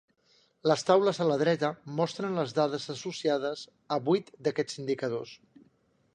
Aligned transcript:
Les 0.69 0.83
taules 0.85 1.19
a 1.25 1.27
la 1.31 1.35
dreta 1.41 1.69
mostren 1.99 2.33
les 2.39 2.55
dades 2.61 2.89
associades 2.95 3.63
a 3.99 4.01
vuit 4.09 4.35
d'aquests 4.49 4.83
indicadors. 4.83 5.37